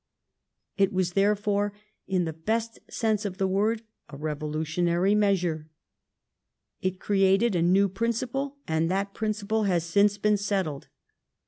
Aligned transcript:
It 0.77 0.91
was, 0.91 1.13
therefore, 1.13 1.73
in 2.07 2.25
the 2.25 2.33
best 2.33 2.79
sense 2.89 3.23
of 3.23 3.37
the 3.37 3.45
word, 3.47 3.83
a 4.09 4.17
revolutionary 4.17 5.13
measure. 5.13 5.69
It 6.81 6.99
created 6.99 7.55
a 7.55 7.61
new 7.61 7.87
principle, 7.87 8.57
and 8.67 8.89
that 8.89 9.13
principle 9.13 9.65
has 9.65 9.83
since 9.83 10.17
been 10.17 10.37
settled. 10.37 10.87